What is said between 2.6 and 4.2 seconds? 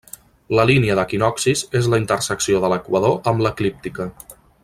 de l'Equador amb l'Eclíptica.